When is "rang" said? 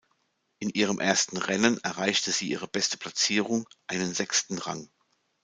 4.57-4.89